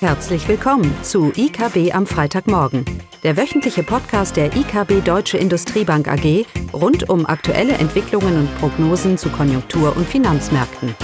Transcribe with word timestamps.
Herzlich 0.00 0.46
willkommen 0.46 0.94
zu 1.02 1.32
IKB 1.34 1.94
am 1.94 2.06
Freitagmorgen, 2.06 2.84
der 3.22 3.38
wöchentliche 3.38 3.82
Podcast 3.82 4.36
der 4.36 4.54
IKB 4.54 5.02
Deutsche 5.02 5.38
Industriebank 5.38 6.06
AG 6.06 6.44
rund 6.74 7.08
um 7.08 7.24
aktuelle 7.24 7.72
Entwicklungen 7.72 8.40
und 8.40 8.58
Prognosen 8.58 9.16
zu 9.16 9.30
Konjunktur- 9.30 9.96
und 9.96 10.06
Finanzmärkten. 10.06 10.94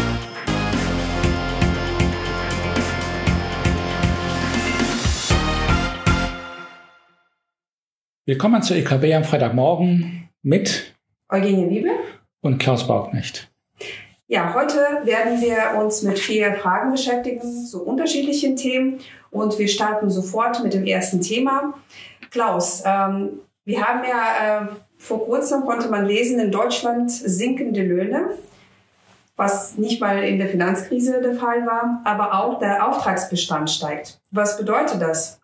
Willkommen 8.27 8.63
zur 8.63 8.77
IKB 8.77 9.15
am 9.15 9.25
Freitagmorgen 9.25 10.29
mit 10.43 10.95
Eugenie 11.31 11.71
Wiebe 11.71 11.91
und 12.43 12.59
Klaus 12.59 12.87
Bauknecht. 12.87 13.51
Ja, 14.33 14.55
heute 14.55 14.79
werden 15.05 15.43
wir 15.43 15.79
uns 15.79 16.01
mit 16.01 16.19
vier 16.19 16.55
Fragen 16.55 16.91
beschäftigen 16.91 17.67
zu 17.67 17.85
unterschiedlichen 17.85 18.57
Themen 18.57 18.99
und 19.31 19.59
wir 19.59 19.69
starten 19.69 20.09
sofort 20.09 20.65
mit 20.65 20.73
dem 20.73 20.87
ersten 20.87 21.21
Thema. 21.21 21.75
Klaus, 22.31 22.83
ähm, 22.87 23.41
wir 23.67 23.87
haben 23.87 24.01
ja 24.09 24.63
äh, 24.63 24.67
vor 24.97 25.27
kurzem 25.27 25.67
konnte 25.67 25.91
man 25.91 26.07
lesen, 26.07 26.41
in 26.41 26.51
Deutschland 26.51 27.11
sinkende 27.11 27.83
Löhne, 27.83 28.31
was 29.37 29.77
nicht 29.77 30.01
mal 30.01 30.25
in 30.25 30.39
der 30.39 30.49
Finanzkrise 30.49 31.21
der 31.21 31.35
Fall 31.35 31.67
war, 31.67 32.01
aber 32.05 32.33
auch 32.33 32.59
der 32.59 32.89
Auftragsbestand 32.89 33.69
steigt. 33.69 34.19
Was 34.31 34.57
bedeutet 34.57 35.03
das? 35.03 35.42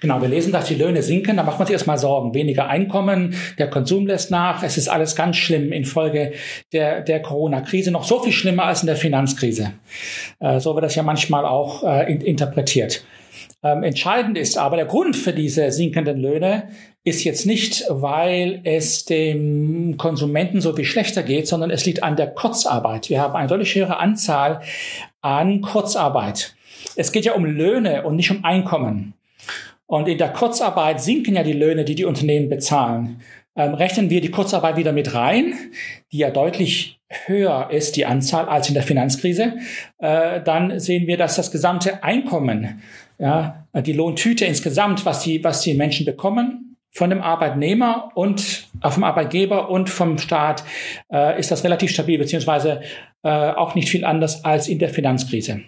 Genau, 0.00 0.20
wir 0.22 0.28
lesen, 0.28 0.52
dass 0.52 0.66
die 0.66 0.74
Löhne 0.74 1.02
sinken, 1.02 1.36
da 1.36 1.42
macht 1.42 1.58
man 1.58 1.66
sich 1.66 1.74
erstmal 1.74 1.98
Sorgen. 1.98 2.34
Weniger 2.34 2.68
Einkommen, 2.68 3.34
der 3.58 3.68
Konsum 3.68 4.06
lässt 4.06 4.30
nach, 4.30 4.62
es 4.62 4.78
ist 4.78 4.88
alles 4.88 5.16
ganz 5.16 5.36
schlimm 5.36 5.72
infolge 5.72 6.32
der, 6.72 7.02
der 7.02 7.20
Corona-Krise, 7.20 7.90
noch 7.90 8.04
so 8.04 8.20
viel 8.20 8.32
schlimmer 8.32 8.64
als 8.64 8.82
in 8.82 8.86
der 8.86 8.96
Finanzkrise. 8.96 9.72
Äh, 10.38 10.60
so 10.60 10.74
wird 10.74 10.84
das 10.84 10.94
ja 10.94 11.02
manchmal 11.02 11.44
auch 11.44 11.84
äh, 11.84 12.12
interpretiert. 12.12 13.04
Ähm, 13.62 13.82
entscheidend 13.82 14.38
ist 14.38 14.56
aber 14.56 14.76
der 14.76 14.86
Grund 14.86 15.16
für 15.16 15.34
diese 15.34 15.70
sinkenden 15.70 16.18
Löhne 16.18 16.68
ist 17.04 17.24
jetzt 17.24 17.46
nicht, 17.46 17.84
weil 17.88 18.60
es 18.64 19.04
dem 19.04 19.96
Konsumenten 19.98 20.60
so 20.60 20.74
viel 20.74 20.84
schlechter 20.84 21.22
geht, 21.22 21.46
sondern 21.46 21.70
es 21.70 21.84
liegt 21.84 22.02
an 22.02 22.16
der 22.16 22.28
Kurzarbeit. 22.28 23.10
Wir 23.10 23.20
haben 23.20 23.34
eine 23.34 23.48
deutlich 23.48 23.74
höhere 23.74 23.98
Anzahl 23.98 24.60
an 25.20 25.60
Kurzarbeit. 25.60 26.54
Es 26.96 27.12
geht 27.12 27.24
ja 27.24 27.34
um 27.34 27.44
Löhne 27.44 28.04
und 28.04 28.16
nicht 28.16 28.30
um 28.30 28.44
Einkommen. 28.44 29.14
Und 29.90 30.06
in 30.06 30.18
der 30.18 30.28
Kurzarbeit 30.28 31.00
sinken 31.00 31.34
ja 31.34 31.42
die 31.42 31.52
Löhne, 31.52 31.84
die 31.84 31.96
die 31.96 32.04
Unternehmen 32.04 32.48
bezahlen. 32.48 33.22
Ähm, 33.56 33.74
rechnen 33.74 34.08
wir 34.08 34.20
die 34.20 34.30
Kurzarbeit 34.30 34.76
wieder 34.76 34.92
mit 34.92 35.14
rein, 35.14 35.54
die 36.12 36.18
ja 36.18 36.30
deutlich 36.30 37.00
höher 37.26 37.70
ist, 37.72 37.96
die 37.96 38.06
Anzahl, 38.06 38.48
als 38.48 38.68
in 38.68 38.74
der 38.74 38.84
Finanzkrise, 38.84 39.54
äh, 39.98 40.40
dann 40.42 40.78
sehen 40.78 41.08
wir, 41.08 41.16
dass 41.16 41.34
das 41.34 41.50
gesamte 41.50 42.04
Einkommen, 42.04 42.80
ja, 43.18 43.66
die 43.74 43.92
Lohntüte 43.92 44.44
insgesamt, 44.44 45.04
was 45.04 45.24
die, 45.24 45.42
was 45.42 45.62
die 45.62 45.74
Menschen 45.74 46.06
bekommen, 46.06 46.76
von 46.92 47.10
dem 47.10 47.20
Arbeitnehmer 47.20 48.12
und 48.14 48.68
äh, 48.84 48.90
vom 48.90 49.02
Arbeitgeber 49.02 49.70
und 49.70 49.90
vom 49.90 50.18
Staat 50.18 50.62
äh, 51.12 51.36
ist 51.38 51.50
das 51.50 51.64
relativ 51.64 51.90
stabil, 51.90 52.16
beziehungsweise 52.16 52.82
äh, 53.22 53.28
auch 53.28 53.74
nicht 53.74 53.90
viel 53.90 54.04
anders 54.04 54.44
als 54.44 54.68
in 54.68 54.78
der 54.78 54.88
Finanzkrise. 54.88 55.60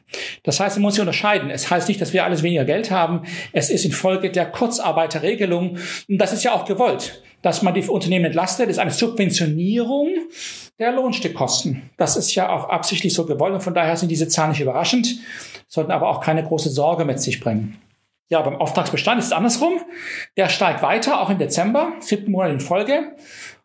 Das 0.42 0.58
heißt, 0.58 0.76
man 0.76 0.82
muss 0.82 0.94
sich 0.94 1.00
unterscheiden. 1.00 1.50
Es 1.50 1.70
heißt 1.70 1.88
nicht, 1.88 2.00
dass 2.00 2.12
wir 2.12 2.24
alles 2.24 2.42
weniger 2.42 2.64
Geld 2.64 2.90
haben. 2.90 3.22
Es 3.52 3.70
ist 3.70 3.84
infolge 3.84 4.30
der 4.30 4.50
Kurzarbeiterregelung, 4.50 5.76
und 6.08 6.18
das 6.18 6.32
ist 6.32 6.44
ja 6.44 6.54
auch 6.54 6.64
gewollt, 6.64 7.22
dass 7.42 7.62
man 7.62 7.74
die 7.74 7.82
Unternehmen 7.82 8.24
entlastet, 8.26 8.68
das 8.68 8.76
ist 8.76 8.80
eine 8.80 8.90
Subventionierung 8.90 10.10
der 10.78 10.92
Lohnstückkosten. 10.92 11.90
Das 11.96 12.16
ist 12.16 12.34
ja 12.34 12.48
auch 12.48 12.68
absichtlich 12.68 13.12
so 13.12 13.26
gewollt 13.26 13.54
und 13.54 13.62
von 13.62 13.74
daher 13.74 13.96
sind 13.96 14.08
diese 14.08 14.28
Zahlen 14.28 14.50
nicht 14.50 14.60
überraschend, 14.60 15.16
sollten 15.68 15.90
aber 15.90 16.08
auch 16.08 16.20
keine 16.20 16.44
große 16.44 16.70
Sorge 16.70 17.04
mit 17.04 17.20
sich 17.20 17.40
bringen. 17.40 17.76
Ja, 18.30 18.40
beim 18.40 18.56
Auftragsbestand 18.56 19.18
ist 19.18 19.26
es 19.26 19.32
andersrum. 19.32 19.74
Der 20.38 20.48
steigt 20.48 20.82
weiter, 20.82 21.20
auch 21.20 21.28
im 21.28 21.38
Dezember, 21.38 21.92
siebten 22.00 22.30
Monat 22.30 22.50
in 22.50 22.60
Folge. 22.60 23.14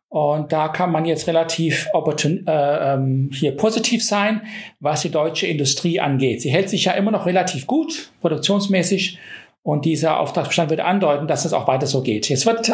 Und 0.10 0.54
da 0.54 0.70
kann 0.70 0.92
man 0.92 1.06
jetzt 1.06 1.28
relativ 1.28 1.88
opportun, 1.94 2.46
äh, 2.48 2.94
ähm, 2.94 3.30
hier 3.34 3.58
positiv 3.58 4.04
sein, 4.04 4.42
was 4.80 5.02
die 5.02 5.12
deutsche 5.12 5.48
Industrie 5.48 6.00
angeht. 6.00 6.42
Sie 6.42 6.50
hält 6.50 6.70
sich 6.70 6.86
ja 6.86 6.94
immer 6.94 7.12
noch 7.12 7.26
relativ 7.26 7.68
gut, 7.68 8.12
produktionsmäßig. 8.22 9.20
Und 9.64 9.84
dieser 9.84 10.20
Auftragsbestand 10.22 10.70
würde 10.70 10.86
andeuten, 10.86 11.28
dass 11.28 11.44
es 11.44 11.52
auch 11.52 11.68
weiter 11.68 11.88
so 11.88 12.02
geht. 12.02 12.30
Jetzt 12.30 12.46
wird 12.46 12.72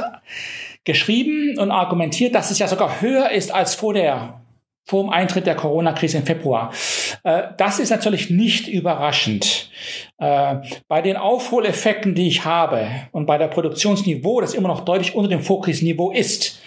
geschrieben 0.84 1.58
und 1.58 1.72
argumentiert, 1.72 2.36
dass 2.36 2.52
es 2.52 2.60
ja 2.60 2.68
sogar 2.68 3.02
höher 3.02 3.32
ist 3.32 3.52
als 3.52 3.74
vor 3.74 3.94
der 3.94 4.40
vor 4.86 5.02
dem 5.02 5.12
Eintritt 5.12 5.48
der 5.48 5.56
Corona-Krise 5.56 6.18
im 6.18 6.26
Februar. 6.26 6.74
Äh, 7.24 7.44
das 7.58 7.80
ist 7.80 7.90
natürlich 7.90 8.30
nicht 8.30 8.68
überraschend. 8.68 9.70
Äh, 10.18 10.58
bei 10.88 11.02
den 11.02 11.16
Aufholeffekten, 11.16 12.16
die 12.16 12.28
ich 12.28 12.44
habe 12.44 12.88
und 13.12 13.26
bei 13.26 13.38
der 13.38 13.48
Produktionsniveau, 13.48 14.42
das 14.42 14.54
immer 14.54 14.68
noch 14.68 14.82
deutlich 14.82 15.16
unter 15.16 15.30
dem 15.30 15.42
Vorkrisenniveau 15.42 16.12
ist, 16.12 16.60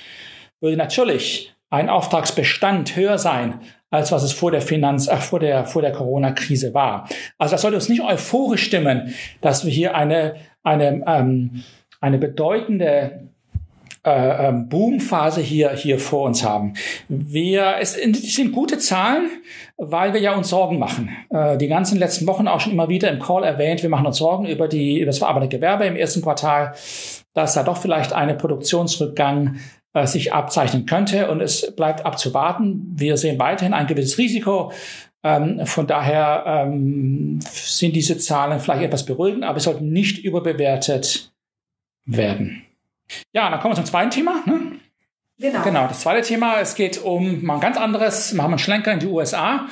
würde 0.61 0.77
natürlich 0.77 1.55
ein 1.71 1.89
Auftragsbestand 1.89 2.97
höher 2.97 3.19
sein, 3.19 3.61
als 3.91 4.13
was 4.13 4.23
es 4.23 4.33
vor 4.33 4.51
der 4.51 4.61
Finanz, 4.61 5.09
äh, 5.09 5.17
vor 5.17 5.41
der, 5.41 5.65
vor 5.65 5.83
der 5.83 5.93
Corona-Krise 5.93 6.75
war. 6.75 7.09
Also 7.39 7.53
das 7.53 7.63
sollte 7.63 7.77
uns 7.77 7.89
nicht 7.89 8.03
euphorisch 8.03 8.65
stimmen, 8.65 9.15
dass 9.41 9.65
wir 9.65 9.73
hier 9.73 9.95
eine, 9.95 10.37
eine, 10.63 11.03
ähm, 11.07 11.65
eine 12.01 12.19
bedeutende 12.19 13.29
äh, 14.07 14.49
ähm, 14.49 14.69
Boomphase 14.69 15.41
hier, 15.41 15.71
hier 15.73 15.99
vor 15.99 16.27
uns 16.27 16.45
haben. 16.45 16.75
Wir, 17.09 17.77
es 17.81 17.95
sind 17.95 18.53
gute 18.53 18.79
Zahlen, 18.79 19.29
weil 19.77 20.13
wir 20.13 20.21
ja 20.21 20.37
uns 20.37 20.49
Sorgen 20.49 20.79
machen. 20.79 21.11
Äh, 21.31 21.57
die 21.57 21.67
ganzen 21.67 21.99
letzten 21.99 22.27
Wochen 22.29 22.47
auch 22.47 22.61
schon 22.61 22.73
immer 22.73 22.89
wieder 22.89 23.11
im 23.11 23.19
Call 23.19 23.43
erwähnt, 23.43 23.83
wir 23.83 23.91
machen 23.91 24.07
uns 24.07 24.19
Sorgen 24.19 24.47
über, 24.47 24.69
die, 24.69 24.99
über 24.99 25.07
das 25.07 25.19
verarbeitete 25.19 25.57
Gewerbe 25.57 25.87
im 25.87 25.97
ersten 25.97 26.23
Quartal, 26.23 26.75
dass 27.35 27.55
da 27.55 27.65
doch 27.65 27.79
vielleicht 27.79 28.13
eine 28.13 28.35
Produktionsrückgang 28.35 29.57
äh, 29.97 30.07
sich 30.07 30.35
abzeichnen 30.35 30.85
könnte 30.85 31.31
und 31.31 31.41
es 31.41 31.75
bleibt 31.75 32.05
abzuwarten. 32.05 32.93
Wir 32.97 33.17
sehen 33.17 33.39
weiterhin 33.39 33.73
ein 33.73 33.87
gewisses 33.87 34.19
Risiko. 34.19 34.71
Ähm, 35.23 35.65
von 35.65 35.87
daher 35.87 36.45
ähm, 36.47 37.39
sind 37.41 37.97
diese 37.97 38.19
Zahlen 38.19 38.61
vielleicht 38.61 38.83
etwas 38.83 39.07
beruhigend, 39.07 39.45
aber 39.45 39.57
es 39.57 39.65
sollten 39.65 39.89
nicht 39.91 40.23
überbewertet 40.23 41.33
werden. 42.05 42.63
Ja, 43.33 43.49
dann 43.49 43.59
kommen 43.59 43.73
wir 43.73 43.77
zum 43.77 43.87
zweiten 43.87 44.11
Thema. 44.11 44.43
Ne? 44.45 44.73
Genau. 45.39 45.63
Genau, 45.63 45.87
das 45.89 46.01
zweite 46.01 46.27
Thema, 46.27 46.61
es 46.61 46.75
geht 46.75 47.03
um 47.03 47.43
mal 47.43 47.55
ein 47.55 47.61
ganz 47.61 47.79
anderes, 47.79 48.35
wir 48.35 48.43
haben 48.43 48.53
einen 48.53 48.59
Schlenker 48.59 48.93
in 48.93 48.99
die 48.99 49.07
USA. 49.07 49.67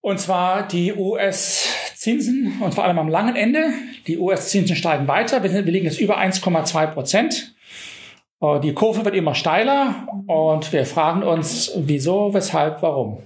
Und 0.00 0.18
zwar 0.18 0.66
die 0.66 0.92
US-Zinsen 0.92 2.60
und 2.60 2.74
vor 2.74 2.82
allem 2.82 2.98
am 2.98 3.08
langen 3.08 3.36
Ende. 3.36 3.72
Die 4.08 4.18
US-Zinsen 4.18 4.74
steigen 4.74 5.06
weiter. 5.06 5.44
Wir, 5.44 5.52
wir 5.52 5.72
liegen 5.72 5.86
jetzt 5.86 6.00
über 6.00 6.18
1,2 6.18 6.88
Prozent. 6.88 7.53
Äh, 8.44 8.60
die 8.60 8.74
Kurve 8.74 9.04
wird 9.04 9.14
immer 9.14 9.34
steiler 9.34 10.06
und 10.26 10.72
wir 10.72 10.84
fragen 10.86 11.22
uns, 11.22 11.72
wieso, 11.76 12.34
weshalb, 12.34 12.82
warum. 12.82 13.18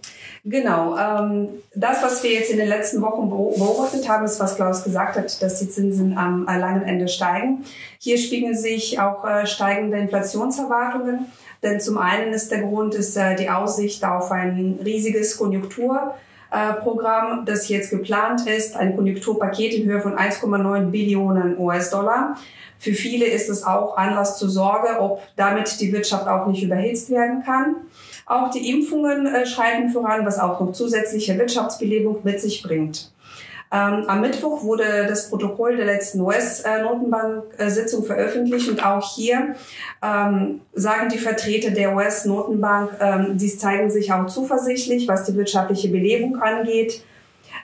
Genau. 0.45 0.97
Ähm, 0.97 1.49
das, 1.75 2.03
was 2.03 2.23
wir 2.23 2.33
jetzt 2.33 2.51
in 2.51 2.59
den 2.59 2.69
letzten 2.69 3.03
Wochen 3.03 3.29
beobachtet 3.29 4.09
haben, 4.09 4.25
ist, 4.25 4.41
was 4.41 4.56
Klaus 4.56 4.84
gesagt 4.84 5.17
hat, 5.17 5.43
dass 5.43 5.59
die 5.59 5.69
Zinsen 5.69 6.17
am 6.17 6.45
langen 6.47 6.83
Ende 6.83 7.09
steigen. 7.09 7.65
Hier 7.99 8.19
spiegeln 8.19 8.56
sich 8.56 9.01
auch 9.01 9.25
äh, 9.25 9.47
steigende 9.47 9.99
Inflationserwartungen. 9.99 11.27
Denn 11.62 11.81
zum 11.81 11.99
einen 11.99 12.33
ist 12.33 12.53
der 12.53 12.62
Grund 12.62 12.95
ist 12.95 13.17
äh, 13.17 13.35
die 13.35 13.50
Aussicht 13.50 14.05
auf 14.05 14.31
ein 14.31 14.79
riesiges 14.85 15.37
Konjunkturprogramm, 16.50 17.44
das 17.44 17.69
jetzt 17.69 17.91
geplant 17.91 18.47
ist, 18.47 18.76
ein 18.76 18.97
Konjunkturpaket 18.97 19.75
in 19.75 19.86
Höhe 19.86 20.00
von 20.00 20.16
1,9 20.16 20.91
Billionen 20.91 21.59
US-Dollar. 21.59 22.36
Für 22.78 22.92
viele 22.92 23.26
ist 23.26 23.48
es 23.48 23.64
auch 23.64 23.97
Anlass 23.97 24.38
zur 24.38 24.48
Sorge, 24.48 25.00
ob 25.00 25.22
damit 25.37 25.81
die 25.81 25.92
Wirtschaft 25.92 26.28
auch 26.28 26.47
nicht 26.47 26.62
überhitzt 26.62 27.10
werden 27.10 27.42
kann. 27.44 27.76
Auch 28.25 28.50
die 28.50 28.70
Impfungen 28.70 29.26
äh, 29.26 29.47
schreiten 29.47 29.91
voran, 29.91 30.25
was 30.25 30.38
auch 30.38 30.60
noch 30.60 30.72
zusätzliche 30.72 31.37
Wirtschaftsbelebung 31.38 32.20
mit 32.23 32.40
sich 32.40 32.62
bringt. 32.62 33.11
Ähm, 33.70 34.05
am 34.06 34.20
Mittwoch 34.23 34.62
wurde 34.62 35.06
das 35.06 35.29
Protokoll 35.29 35.76
der 35.76 35.85
letzten 35.85 36.20
US-Notenbank-Sitzung 36.23 38.05
veröffentlicht 38.05 38.69
und 38.70 38.85
auch 38.85 39.15
hier 39.15 39.55
ähm, 40.03 40.62
sagen 40.73 41.11
die 41.11 41.19
Vertreter 41.19 41.70
der 41.70 41.94
US-Notenbank, 41.94 42.93
ähm, 43.00 43.38
sie 43.38 43.56
zeigen 43.59 43.91
sich 43.91 44.12
auch 44.12 44.26
zuversichtlich, 44.26 45.06
was 45.06 45.25
die 45.25 45.35
wirtschaftliche 45.37 45.88
Belebung 45.88 46.41
angeht. 46.41 47.03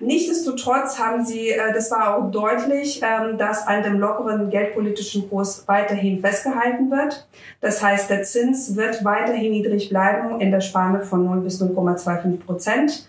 Nichtsdestotrotz 0.00 0.98
haben 0.98 1.24
sie, 1.24 1.50
äh, 1.50 1.72
das 1.72 1.90
war 1.90 2.16
auch 2.16 2.30
deutlich, 2.30 3.00
ähm, 3.02 3.38
dass 3.38 3.66
an 3.66 3.82
dem 3.82 3.98
lockeren 3.98 4.50
geldpolitischen 4.50 5.28
Kurs 5.30 5.64
weiterhin 5.66 6.20
festgehalten 6.20 6.90
wird. 6.90 7.26
Das 7.60 7.82
heißt, 7.82 8.10
der 8.10 8.24
Zins 8.24 8.76
wird 8.76 9.04
weiterhin 9.04 9.52
niedrig 9.52 9.88
bleiben 9.88 10.40
in 10.40 10.50
der 10.50 10.60
Spanne 10.60 11.00
von 11.00 11.24
0 11.24 11.40
bis 11.40 11.62
0,25 11.62 12.40
Prozent. 12.40 13.08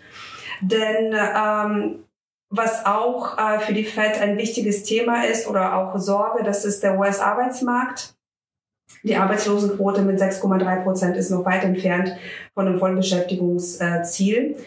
Denn 0.61 1.13
ähm, 1.13 2.04
was 2.55 2.85
auch 2.85 3.37
äh, 3.37 3.59
für 3.59 3.73
die 3.73 3.83
Fed 3.83 4.21
ein 4.21 4.37
wichtiges 4.37 4.83
Thema 4.83 5.25
ist 5.25 5.47
oder 5.47 5.75
auch 5.75 5.97
Sorge, 5.97 6.43
das 6.43 6.65
ist 6.65 6.83
der 6.83 6.97
US-Arbeitsmarkt. 6.97 8.15
Die 9.03 9.15
Arbeitslosenquote 9.15 10.01
mit 10.01 10.19
6,3 10.19 10.83
Prozent 10.83 11.17
ist 11.17 11.29
noch 11.29 11.45
weit 11.45 11.63
entfernt 11.63 12.15
von 12.53 12.65
dem 12.65 12.79
Vollbeschäftigungsziel. 12.79 14.57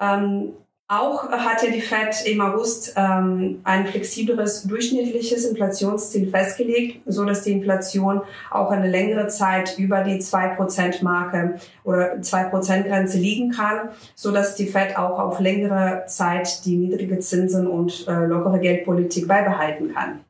Ähm, 0.00 0.52
Auch 0.88 1.28
hat 1.30 1.64
ja 1.64 1.70
die 1.72 1.80
Fed 1.80 2.14
im 2.26 2.40
August 2.40 2.94
ähm, 2.96 3.60
ein 3.64 3.88
flexibleres 3.88 4.62
durchschnittliches 4.62 5.44
Inflationsziel 5.44 6.30
festgelegt, 6.30 7.02
so 7.06 7.24
dass 7.24 7.42
die 7.42 7.50
Inflation 7.50 8.20
auch 8.52 8.70
eine 8.70 8.88
längere 8.88 9.26
Zeit 9.26 9.78
über 9.78 10.04
die 10.04 10.20
2%-Marke 10.20 11.56
oder 11.82 12.18
2%-Grenze 12.20 13.18
liegen 13.18 13.50
kann, 13.50 13.88
so 14.14 14.30
dass 14.30 14.54
die 14.54 14.68
Fed 14.68 14.96
auch 14.96 15.18
auf 15.18 15.40
längere 15.40 16.04
Zeit 16.06 16.64
die 16.64 16.76
niedrige 16.76 17.18
Zinsen 17.18 17.66
und 17.66 18.06
äh, 18.06 18.24
lockere 18.24 18.60
Geldpolitik 18.60 19.26
beibehalten 19.26 19.92
kann. 19.92 20.20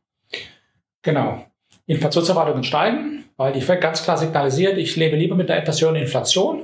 Genau. 1.03 1.45
Inflationserwartungen 1.87 2.65
steigen, 2.65 3.25
weil 3.37 3.53
die 3.53 3.61
Fed 3.61 3.83
ganz 3.83 4.03
klar 4.03 4.17
signalisiert, 4.17 4.79
ich 4.79 4.97
lebe 4.97 5.17
lieber 5.17 5.35
mit 5.35 5.51
einer 5.51 5.61
etwas 5.61 5.83
höheren 5.83 5.97
Inflation 5.97 6.63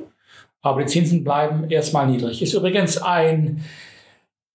aber 0.63 0.83
die 0.83 0.87
Zinsen 0.87 1.25
bleiben 1.25 1.69
erstmal 1.71 2.07
niedrig. 2.07 2.41
Ist 2.41 2.55
übrigens 2.55 2.97
ein, 2.99 3.65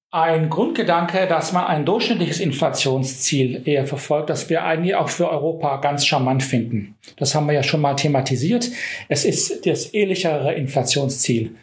ein 0.10 0.50
Grundgedanke, 0.50 1.28
dass 1.28 1.52
man 1.52 1.66
ein 1.66 1.86
durchschnittliches 1.86 2.40
Inflationsziel 2.40 3.62
eher 3.66 3.86
verfolgt, 3.86 4.30
das 4.30 4.50
wir 4.50 4.64
eigentlich 4.64 4.96
auch 4.96 5.10
für 5.10 5.30
Europa 5.30 5.78
ganz 5.78 6.06
charmant 6.06 6.44
finden. 6.44 6.96
Das 7.18 7.36
haben 7.36 7.48
wir 7.48 7.54
ja 7.54 7.64
schon 7.64 7.82
mal 7.82 7.96
thematisiert. 7.96 8.70
Es 9.10 9.26
ist 9.26 9.66
das 9.66 9.88
ehrlichere 9.88 10.54
Inflationsziel 10.54 11.56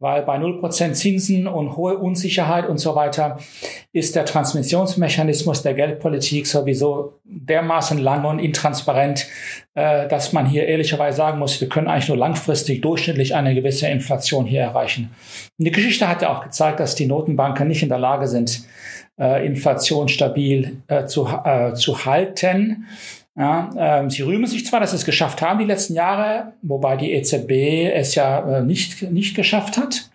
weil 0.00 0.22
bei 0.22 0.38
0% 0.38 0.92
Zinsen 0.94 1.46
und 1.46 1.76
hohe 1.76 1.98
Unsicherheit 1.98 2.66
und 2.66 2.78
so 2.78 2.94
weiter 2.94 3.38
ist 3.92 4.16
der 4.16 4.24
Transmissionsmechanismus 4.24 5.62
der 5.62 5.74
Geldpolitik 5.74 6.46
sowieso 6.46 7.20
dermaßen 7.24 7.98
lang 7.98 8.24
und 8.24 8.38
intransparent, 8.38 9.26
äh, 9.74 10.08
dass 10.08 10.32
man 10.32 10.46
hier 10.46 10.66
ehrlicherweise 10.66 11.18
sagen 11.18 11.38
muss, 11.38 11.60
wir 11.60 11.68
können 11.68 11.86
eigentlich 11.86 12.08
nur 12.08 12.16
langfristig 12.16 12.80
durchschnittlich 12.80 13.34
eine 13.34 13.54
gewisse 13.54 13.88
Inflation 13.88 14.46
hier 14.46 14.62
erreichen. 14.62 15.10
Und 15.58 15.66
die 15.66 15.70
Geschichte 15.70 16.08
hat 16.08 16.22
ja 16.22 16.34
auch 16.34 16.42
gezeigt, 16.42 16.80
dass 16.80 16.94
die 16.94 17.06
Notenbanken 17.06 17.68
nicht 17.68 17.82
in 17.82 17.90
der 17.90 17.98
Lage 17.98 18.26
sind, 18.26 18.64
äh, 19.18 19.44
Inflation 19.44 20.08
stabil 20.08 20.78
äh, 20.88 21.04
zu, 21.04 21.28
zu 21.74 22.04
halten. 22.06 22.86
Ja, 23.40 23.70
ähm, 23.78 24.10
sie 24.10 24.20
rühmen 24.20 24.46
sich 24.46 24.66
zwar, 24.66 24.80
dass 24.80 24.90
sie 24.90 24.96
es 24.96 25.06
geschafft 25.06 25.40
haben 25.40 25.60
die 25.60 25.64
letzten 25.64 25.94
Jahre, 25.94 26.52
wobei 26.60 26.98
die 26.98 27.12
EZB 27.12 27.90
es 27.90 28.14
ja 28.14 28.58
äh, 28.58 28.62
nicht, 28.62 29.00
nicht 29.10 29.34
geschafft 29.34 29.78
hat. 29.78 30.10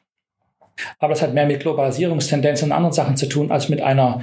Aber 0.99 1.09
das 1.09 1.23
hat 1.23 1.33
mehr 1.33 1.47
mit 1.47 1.61
Globalisierungstendenzen 1.61 2.67
und 2.67 2.71
anderen 2.71 2.93
Sachen 2.93 3.17
zu 3.17 3.27
tun 3.27 3.49
als 3.49 3.67
mit 3.67 3.81
einer 3.81 4.21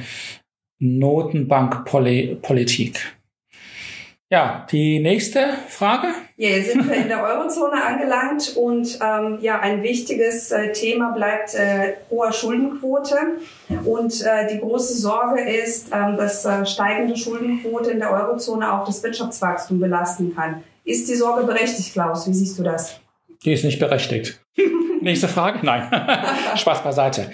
Notenbankpolitik. 0.78 3.16
Ja, 4.32 4.66
die 4.72 4.98
nächste 4.98 5.40
Frage. 5.68 6.06
Ja, 6.38 6.48
jetzt 6.48 6.72
sind 6.72 6.88
wir 6.88 6.96
in 6.96 7.08
der 7.08 7.22
Eurozone 7.22 7.84
angelangt 7.84 8.56
und 8.56 8.98
ähm, 9.02 9.36
ja, 9.42 9.60
ein 9.60 9.82
wichtiges 9.82 10.50
äh, 10.50 10.72
Thema 10.72 11.10
bleibt 11.10 11.54
äh, 11.54 11.96
hohe 12.08 12.32
Schuldenquote. 12.32 13.14
Und 13.84 14.24
äh, 14.24 14.50
die 14.50 14.58
große 14.58 14.94
Sorge 14.94 15.42
ist, 15.42 15.88
ähm, 15.92 16.16
dass 16.16 16.46
äh, 16.46 16.64
steigende 16.64 17.14
Schuldenquote 17.14 17.90
in 17.90 17.98
der 17.98 18.10
Eurozone 18.10 18.72
auch 18.72 18.86
das 18.86 19.02
Wirtschaftswachstum 19.02 19.78
belasten 19.78 20.34
kann. 20.34 20.62
Ist 20.82 21.10
die 21.10 21.14
Sorge 21.14 21.44
berechtigt, 21.44 21.92
Klaus? 21.92 22.26
Wie 22.26 22.32
siehst 22.32 22.58
du 22.58 22.62
das? 22.62 23.00
Die 23.44 23.52
ist 23.52 23.64
nicht 23.64 23.80
berechtigt. 23.80 24.40
Nächste 25.02 25.28
Frage? 25.28 25.58
Nein. 25.60 25.90
Spaß 26.56 26.82
beiseite. 26.82 27.30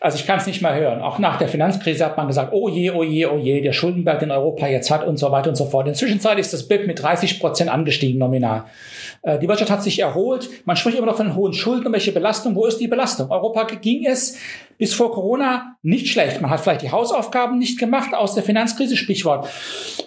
Also 0.00 0.18
ich 0.18 0.26
kann 0.26 0.38
es 0.38 0.46
nicht 0.46 0.62
mehr 0.62 0.74
hören. 0.74 1.00
Auch 1.00 1.18
nach 1.18 1.38
der 1.38 1.48
Finanzkrise 1.48 2.04
hat 2.04 2.16
man 2.16 2.26
gesagt, 2.26 2.52
oh 2.52 2.68
je, 2.68 2.90
oh 2.90 3.02
je, 3.02 3.26
oh 3.26 3.38
je, 3.38 3.60
der 3.60 3.72
Schuldenberg, 3.72 4.20
den 4.20 4.30
Europa 4.30 4.66
jetzt 4.66 4.90
hat 4.90 5.06
und 5.06 5.16
so 5.16 5.30
weiter 5.32 5.48
und 5.48 5.56
so 5.56 5.66
fort. 5.66 5.88
Inzwischen 5.88 6.20
ist 6.38 6.52
das 6.52 6.68
BIP 6.68 6.86
mit 6.86 7.02
30 7.02 7.40
Prozent 7.40 7.70
angestiegen 7.70 8.18
nominal. 8.18 8.64
Äh, 9.22 9.38
die 9.38 9.48
Wirtschaft 9.48 9.70
hat 9.70 9.82
sich 9.82 9.98
erholt. 9.98 10.48
Man 10.64 10.76
spricht 10.76 10.98
immer 10.98 11.06
noch 11.06 11.16
von 11.16 11.34
hohen 11.34 11.52
Schulden. 11.52 11.92
Welche 11.92 12.12
Belastung? 12.12 12.54
Wo 12.54 12.66
ist 12.66 12.78
die 12.78 12.88
Belastung? 12.88 13.30
Europa 13.30 13.64
ging 13.64 14.06
es 14.06 14.38
bis 14.78 14.94
vor 14.94 15.12
Corona 15.12 15.76
nicht 15.82 16.08
schlecht. 16.08 16.40
Man 16.40 16.50
hat 16.50 16.60
vielleicht 16.60 16.82
die 16.82 16.90
Hausaufgaben 16.90 17.58
nicht 17.58 17.78
gemacht 17.78 18.14
aus 18.14 18.34
der 18.34 18.42
Finanzkrise. 18.42 18.96
Stichwort. 18.96 19.48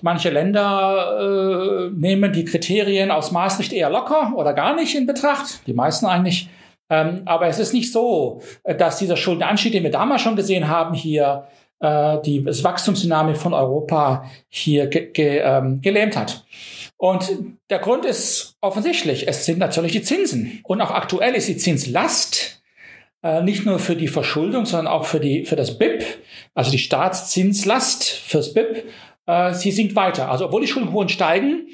Manche 0.02 0.30
Länder 0.30 1.90
äh, 1.90 1.90
nehmen 1.96 2.32
die 2.34 2.46
Kriterien 2.46 3.12
aus 3.12 3.32
Maastricht 3.32 3.74
eher 3.74 3.90
locker 3.90 4.34
oder 4.36 4.54
gar 4.54 4.76
nicht 4.76 4.96
in 4.96 5.06
Betracht. 5.06 5.62
Die 5.68 5.74
meisten 5.74 6.06
eigentlich. 6.06 6.50
Ähm, 6.90 7.22
aber 7.26 7.48
es 7.48 7.60
ist 7.60 7.74
nicht 7.74 7.92
so, 7.92 8.42
äh, 8.64 8.76
dass 8.76 8.98
dieser 8.98 9.18
Schuldenanstieg, 9.18 9.72
den 9.72 9.84
wir 9.84 9.92
damals 9.92 10.22
schon 10.22 10.36
gesehen 10.36 10.68
haben, 10.68 10.96
hier 10.96 11.48
äh, 11.80 12.18
die 12.26 12.46
Wachstumsdynamik 12.46 13.38
von 13.38 13.54
Europa 13.54 14.26
hier 14.50 14.88
ge 14.88 15.12
ge 15.12 15.42
ähm, 15.44 15.82
gelähmt 15.82 16.18
hat. 16.18 16.44
Und 16.98 17.32
der 17.70 17.80
Grund 17.80 18.04
ist 18.06 18.58
offensichtlich, 18.60 19.28
es 19.28 19.46
sind 19.46 19.60
natürlich 19.60 19.94
die 19.94 20.02
Zinsen. 20.02 20.60
Und 20.64 20.82
auch 20.82 20.92
aktuell 20.92 21.34
ist 21.34 21.48
die 21.48 21.56
Zinslast 21.56 22.62
äh, 23.24 23.42
nicht 23.42 23.66
nur 23.66 23.80
für 23.80 23.96
die 23.96 24.08
Verschuldung, 24.08 24.66
sondern 24.66 24.88
auch 24.88 25.06
für, 25.06 25.20
die, 25.20 25.46
für 25.46 25.56
das 25.56 25.78
BIP, 25.78 26.04
also 26.54 26.72
die 26.72 26.78
Staatszinslast 26.78 28.10
fürs 28.10 28.54
BIP, 28.54 28.86
äh, 29.28 29.54
sie 29.54 29.72
sinkt 29.72 29.96
weiter. 29.96 30.30
Also 30.30 30.46
obwohl 30.46 30.62
die 30.62 30.68
Schuldenquoten 30.68 31.10
steigen, 31.10 31.68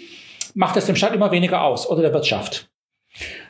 macht 0.54 0.78
es 0.78 0.86
dem 0.86 0.96
Staat 0.96 1.14
immer 1.14 1.32
weniger 1.32 1.64
aus 1.64 1.90
oder 1.90 2.04
der 2.04 2.14
Wirtschaft. 2.14 2.70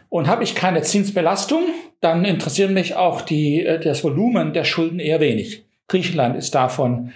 Und 0.10 0.28
habe 0.28 0.44
ich 0.44 0.56
keine 0.56 0.82
Zinsbelastung, 0.82 1.64
dann 2.02 2.26
interessieren 2.26 2.74
mich 2.74 2.96
auch 2.96 3.22
die, 3.22 3.66
äh, 3.66 3.80
das 3.80 4.04
Volumen 4.04 4.54
der 4.54 4.64
Schulden 4.64 5.00
eher 5.00 5.20
wenig. 5.20 5.66
Griechenland 5.88 6.36
ist 6.36 6.56
davon 6.56 7.12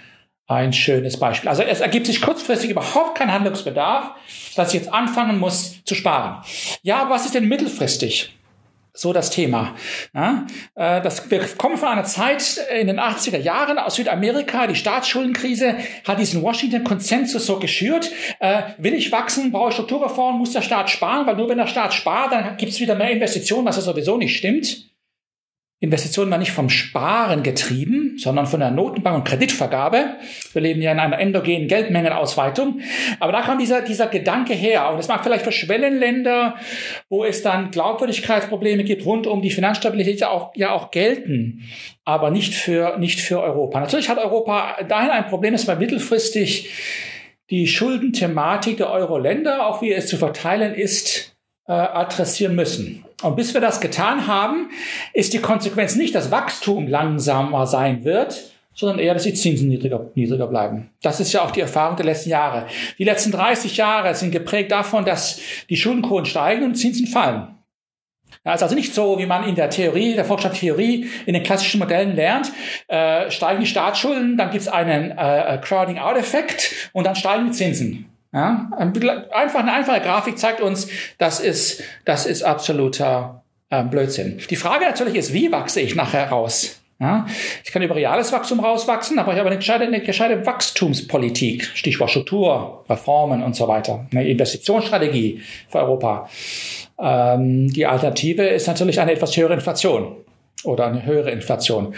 ein 0.46 0.72
schönes 0.72 1.18
Beispiel. 1.18 1.48
Also 1.48 1.62
es 1.62 1.80
ergibt 1.80 2.06
sich 2.06 2.20
kurzfristig 2.20 2.70
überhaupt 2.70 3.16
kein 3.16 3.32
Handlungsbedarf, 3.32 4.10
dass 4.56 4.74
ich 4.74 4.80
jetzt 4.80 4.92
anfangen 4.92 5.38
muss 5.38 5.84
zu 5.84 5.94
sparen. 5.94 6.42
Ja, 6.82 7.08
was 7.08 7.24
ist 7.24 7.36
denn 7.36 7.48
mittelfristig? 7.48 8.36
So 8.92 9.12
das 9.12 9.30
Thema. 9.30 9.76
Ja, 10.14 10.46
äh, 10.74 11.00
das, 11.00 11.30
wir 11.30 11.40
kommen 11.56 11.76
von 11.76 11.88
einer 11.88 12.04
Zeit 12.04 12.60
in 12.76 12.88
den 12.88 12.98
80er 12.98 13.38
Jahren 13.38 13.78
aus 13.78 13.94
Südamerika. 13.94 14.66
Die 14.66 14.74
Staatsschuldenkrise 14.74 15.76
hat 16.06 16.18
diesen 16.18 16.42
Washington-Konsensus 16.42 17.46
so 17.46 17.58
geschürt. 17.58 18.10
Äh, 18.40 18.62
will 18.78 18.94
ich 18.94 19.12
wachsen, 19.12 19.52
brauche 19.52 19.68
ich 19.68 19.74
Strukturreformen, 19.74 20.40
muss 20.40 20.52
der 20.52 20.62
Staat 20.62 20.90
sparen, 20.90 21.26
weil 21.26 21.36
nur 21.36 21.48
wenn 21.48 21.58
der 21.58 21.68
Staat 21.68 21.94
spart, 21.94 22.32
dann 22.32 22.56
gibt 22.56 22.72
es 22.72 22.80
wieder 22.80 22.96
mehr 22.96 23.10
Investitionen, 23.10 23.64
was 23.64 23.76
ja 23.76 23.82
sowieso 23.82 24.16
nicht 24.16 24.36
stimmt. 24.36 24.89
Investitionen 25.82 26.30
waren 26.30 26.40
nicht 26.40 26.52
vom 26.52 26.68
Sparen 26.68 27.42
getrieben, 27.42 28.18
sondern 28.18 28.46
von 28.46 28.60
der 28.60 28.70
Notenbank 28.70 29.16
und 29.16 29.24
Kreditvergabe. 29.24 30.16
Wir 30.52 30.60
leben 30.60 30.82
ja 30.82 30.92
in 30.92 30.98
einer 30.98 31.18
endogenen 31.18 31.68
Geldmengenausweitung. 31.68 32.80
Aber 33.18 33.32
da 33.32 33.40
kam 33.40 33.58
dieser, 33.58 33.80
dieser 33.80 34.06
Gedanke 34.06 34.52
her. 34.52 34.90
Und 34.92 34.98
es 34.98 35.08
mag 35.08 35.24
vielleicht 35.24 35.44
für 35.44 35.52
Schwellenländer, 35.52 36.56
wo 37.08 37.24
es 37.24 37.42
dann 37.42 37.70
Glaubwürdigkeitsprobleme 37.70 38.84
gibt, 38.84 39.06
rund 39.06 39.26
um 39.26 39.40
die 39.40 39.50
Finanzstabilität 39.50 40.20
ja 40.20 40.28
auch, 40.28 40.54
ja 40.54 40.72
auch 40.72 40.90
gelten. 40.90 41.62
Aber 42.04 42.30
nicht 42.30 42.52
für, 42.52 42.98
nicht 42.98 43.22
für 43.22 43.40
Europa. 43.40 43.80
Natürlich 43.80 44.10
hat 44.10 44.18
Europa 44.18 44.82
dahin 44.86 45.08
ein 45.08 45.28
Problem, 45.28 45.54
dass 45.54 45.66
man 45.66 45.78
mittelfristig 45.78 46.68
die 47.48 47.66
Schuldenthematik 47.66 48.76
der 48.76 48.90
Euro-Länder, 48.90 49.66
auch 49.66 49.80
wie 49.80 49.92
es 49.92 50.08
zu 50.08 50.18
verteilen 50.18 50.74
ist, 50.74 51.29
äh, 51.70 51.72
adressieren 51.72 52.56
müssen. 52.56 53.04
Und 53.22 53.36
bis 53.36 53.54
wir 53.54 53.60
das 53.60 53.80
getan 53.80 54.26
haben, 54.26 54.70
ist 55.14 55.32
die 55.32 55.38
Konsequenz 55.38 55.94
nicht, 55.94 56.16
dass 56.16 56.32
Wachstum 56.32 56.88
langsamer 56.88 57.64
sein 57.68 58.04
wird, 58.04 58.50
sondern 58.74 58.98
eher, 58.98 59.14
dass 59.14 59.22
die 59.22 59.34
Zinsen 59.34 59.68
niedriger, 59.68 60.10
niedriger 60.16 60.48
bleiben. 60.48 60.90
Das 61.00 61.20
ist 61.20 61.32
ja 61.32 61.42
auch 61.42 61.52
die 61.52 61.60
Erfahrung 61.60 61.96
der 61.96 62.06
letzten 62.06 62.30
Jahre. 62.30 62.66
Die 62.98 63.04
letzten 63.04 63.30
30 63.30 63.76
Jahre 63.76 64.16
sind 64.16 64.32
geprägt 64.32 64.72
davon, 64.72 65.04
dass 65.04 65.40
die 65.68 65.76
Schuldenquoten 65.76 66.26
steigen 66.26 66.64
und 66.64 66.74
Zinsen 66.74 67.06
fallen. 67.06 67.54
Ja, 68.44 68.54
ist 68.54 68.64
also 68.64 68.74
nicht 68.74 68.92
so, 68.92 69.18
wie 69.20 69.26
man 69.26 69.46
in 69.46 69.54
der 69.54 69.70
Theorie, 69.70 70.14
der 70.14 70.24
Volkswirtschaftstheorie, 70.24 71.08
in 71.26 71.34
den 71.34 71.44
klassischen 71.44 71.78
Modellen 71.78 72.16
lernt. 72.16 72.50
Äh, 72.88 73.30
steigen 73.30 73.60
die 73.60 73.66
Staatsschulden, 73.66 74.36
dann 74.36 74.50
gibt 74.50 74.62
es 74.62 74.68
einen 74.68 75.12
äh, 75.12 75.58
Crowding-out-Effekt 75.62 76.90
und 76.92 77.06
dann 77.06 77.14
steigen 77.14 77.46
die 77.46 77.52
Zinsen. 77.52 78.09
Ja, 78.32 78.70
einfach 79.32 79.60
eine 79.60 79.72
einfache 79.72 80.00
Grafik 80.00 80.38
zeigt 80.38 80.60
uns, 80.60 80.88
das 81.18 81.40
ist, 81.40 81.82
das 82.04 82.26
ist 82.26 82.44
absoluter 82.44 83.42
äh, 83.70 83.82
Blödsinn. 83.82 84.40
Die 84.48 84.56
Frage 84.56 84.84
natürlich 84.84 85.16
ist, 85.16 85.32
wie 85.32 85.50
wachse 85.50 85.80
ich 85.80 85.96
nachher 85.96 86.28
raus? 86.28 86.80
Ja, 87.00 87.26
ich 87.64 87.72
kann 87.72 87.80
über 87.80 87.96
reales 87.96 88.30
Wachstum 88.30 88.60
rauswachsen, 88.60 89.18
aber 89.18 89.32
ich 89.32 89.38
habe 89.38 89.48
eine 89.48 89.56
gescheite, 89.56 89.84
eine 89.84 90.00
gescheite 90.00 90.44
Wachstumspolitik, 90.44 91.64
Stichwort 91.74 92.10
Struktur, 92.10 92.84
Reformen 92.90 93.42
und 93.42 93.56
so 93.56 93.66
weiter, 93.66 94.06
eine 94.12 94.28
Investitionsstrategie 94.28 95.40
für 95.68 95.78
Europa. 95.78 96.28
Ähm, 97.00 97.72
die 97.72 97.86
Alternative 97.86 98.46
ist 98.46 98.66
natürlich 98.66 99.00
eine 99.00 99.12
etwas 99.12 99.34
höhere 99.34 99.54
Inflation 99.54 100.14
oder 100.64 100.86
eine 100.86 101.04
höhere 101.04 101.30
Inflation. 101.30 101.94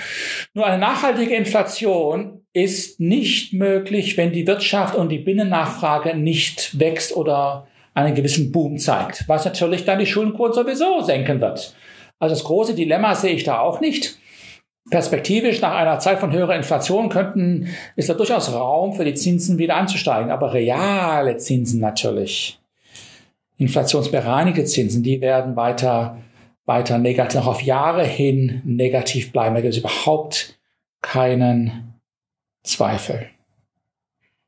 Nur 0.54 0.66
eine 0.66 0.78
nachhaltige 0.78 1.34
Inflation 1.34 2.42
ist 2.52 3.00
nicht 3.00 3.52
möglich, 3.52 4.16
wenn 4.16 4.32
die 4.32 4.46
Wirtschaft 4.46 4.94
und 4.94 5.08
die 5.08 5.18
Binnennachfrage 5.18 6.16
nicht 6.16 6.78
wächst 6.78 7.16
oder 7.16 7.66
einen 7.94 8.14
gewissen 8.14 8.52
Boom 8.52 8.78
zeigt, 8.78 9.24
was 9.28 9.44
natürlich 9.44 9.84
dann 9.84 9.98
die 9.98 10.06
Schuldenquote 10.06 10.54
sowieso 10.54 11.02
senken 11.02 11.40
wird. 11.40 11.74
Also 12.18 12.34
das 12.34 12.44
große 12.44 12.74
Dilemma 12.74 13.14
sehe 13.14 13.34
ich 13.34 13.44
da 13.44 13.58
auch 13.60 13.80
nicht. 13.80 14.18
Perspektivisch 14.90 15.60
nach 15.60 15.74
einer 15.74 15.98
Zeit 15.98 16.18
von 16.18 16.32
höherer 16.32 16.56
Inflation 16.56 17.08
könnten, 17.08 17.68
ist 17.96 18.08
da 18.08 18.14
durchaus 18.14 18.52
Raum 18.52 18.94
für 18.94 19.04
die 19.04 19.14
Zinsen 19.14 19.58
wieder 19.58 19.76
anzusteigen, 19.76 20.30
aber 20.30 20.52
reale 20.52 21.36
Zinsen 21.36 21.80
natürlich, 21.80 22.58
inflationsbereinigte 23.58 24.64
Zinsen, 24.64 25.02
die 25.02 25.20
werden 25.20 25.54
weiter 25.56 26.18
weiter 26.64 26.98
negativ, 26.98 27.40
noch 27.40 27.46
auf 27.46 27.62
Jahre 27.62 28.04
hin 28.04 28.62
negativ 28.64 29.32
bleiben. 29.32 29.54
Da 29.54 29.60
gibt 29.60 29.74
es 29.74 29.80
überhaupt 29.80 30.58
keinen 31.00 32.00
Zweifel. 32.62 33.28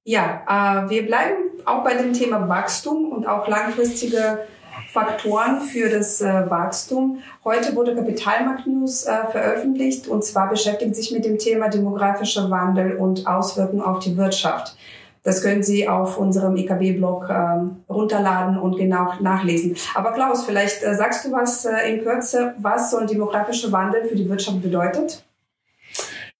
Ja, 0.05 0.85
äh, 0.87 0.91
wir 0.91 1.07
bleiben 1.07 1.37
auch 1.65 1.83
bei 1.83 1.95
dem 1.95 2.13
Thema 2.13 2.49
Wachstum 2.49 3.11
und 3.11 3.27
auch 3.27 3.49
langfristige 3.49 4.47
Faktoren 4.89 5.61
für 5.63 5.89
das 5.89 6.21
äh, 6.21 6.51
Wachstum. 6.51 7.23
Heute 7.43 7.75
wurde 7.75 7.95
Kapitalmarkt 7.95 8.67
News 8.67 9.05
äh, 9.05 9.27
veröffentlicht 9.31 10.07
und 10.07 10.25
zwar 10.25 10.49
beschäftigt 10.51 10.95
sich 10.95 11.11
mit 11.11 11.25
dem 11.25 11.39
Thema 11.39 11.69
demografischer 11.69 12.51
Wandel 12.51 12.97
und 12.97 13.27
Auswirkungen 13.27 13.83
auf 13.83 14.01
die 14.01 14.17
Wirtschaft. 14.17 14.77
Das 15.25 15.43
können 15.43 15.63
Sie 15.63 15.89
auf 15.89 16.19
unserem 16.19 16.55
IKB-Blog 16.55 17.31
äh, 17.31 17.93
runterladen 17.93 18.59
und 18.59 18.77
genau 18.77 19.15
nachlesen. 19.21 19.75
Aber 19.95 20.13
Klaus, 20.13 20.45
vielleicht 20.45 20.83
äh, 20.83 20.95
sagst 20.95 21.25
du 21.25 21.33
was 21.33 21.65
äh, 21.65 21.91
in 21.91 22.03
Kürze, 22.03 22.55
was 22.59 22.91
so 22.91 22.99
ein 22.99 23.07
demografischer 23.07 23.73
Wandel 23.73 24.05
für 24.05 24.17
die 24.17 24.29
Wirtschaft 24.29 24.63
bedeutet? 24.63 25.25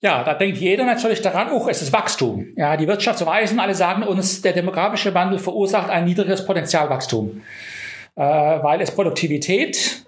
Ja, 0.03 0.23
da 0.23 0.35
denkt 0.35 0.59
jeder 0.59 0.85
natürlich 0.85 1.23
daran, 1.23 1.51
oh, 1.51 1.67
es 1.67 1.81
ist 1.81 1.95
Wachstum. 1.95 2.49
Ja, 2.57 2.77
die 2.77 2.87
Wirtschaftsweisen 2.87 3.59
alle 3.59 3.75
sagen 3.75 4.03
uns, 4.03 4.43
der 4.43 4.53
demografische 4.53 5.15
Wandel 5.15 5.39
verursacht 5.39 5.89
ein 5.89 6.05
niedriges 6.05 6.45
Potenzialwachstum, 6.45 7.41
äh, 8.17 8.21
weil 8.21 8.83
es 8.83 8.91
Produktivität 8.91 10.05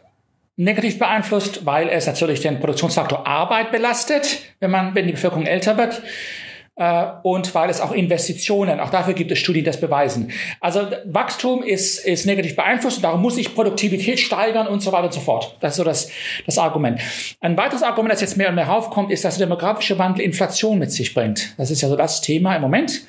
negativ 0.57 0.99
beeinflusst, 0.99 1.65
weil 1.65 1.89
es 1.89 2.07
natürlich 2.07 2.41
den 2.41 2.61
Produktionsfaktor 2.61 3.27
Arbeit 3.27 3.73
belastet, 3.73 4.41
wenn 4.61 4.71
man, 4.71 4.95
wenn 4.95 5.07
die 5.07 5.13
Bevölkerung 5.13 5.47
älter 5.47 5.79
wird, 5.79 6.03
äh, 6.77 7.07
und 7.23 7.55
weil 7.55 7.71
es 7.71 7.81
auch 7.81 7.93
Investitionen, 7.93 8.81
auch 8.81 8.91
dafür 8.91 9.15
gibt 9.15 9.33
es 9.33 9.39
Studien, 9.39 9.65
die 9.65 9.71
das 9.71 9.81
beweisen. 9.81 10.31
Also 10.61 10.87
Wachstum 11.07 11.63
ist, 11.63 12.05
ist 12.05 12.27
negativ 12.27 12.55
beeinflusst 12.55 12.99
und 12.99 13.03
darum 13.03 13.23
muss 13.23 13.39
ich 13.39 13.55
Produktivität 13.55 14.21
steigern 14.21 14.67
und 14.67 14.81
so 14.81 14.93
weiter 14.93 15.07
und 15.07 15.15
so 15.15 15.21
fort. 15.21 15.57
Das 15.61 15.73
ist 15.73 15.77
so 15.79 15.85
das, 15.85 16.11
das 16.45 16.59
Argument. 16.59 17.01
Ein 17.41 17.57
weiteres 17.57 17.83
Argument, 17.83 18.13
das 18.13 18.21
jetzt 18.21 18.37
mehr 18.37 18.51
und 18.51 18.55
mehr 18.55 18.69
raufkommt, 18.69 19.11
ist, 19.11 19.25
dass 19.25 19.39
der 19.39 19.47
demografische 19.47 19.99
Wandel 19.99 20.25
Inflation 20.25 20.79
mit 20.79 20.93
sich 20.93 21.15
bringt. 21.15 21.55
Das 21.57 21.71
ist 21.71 21.81
ja 21.81 21.89
so 21.89 21.97
das 21.97 22.21
Thema 22.21 22.55
im 22.55 22.63
Moment. 22.63 23.03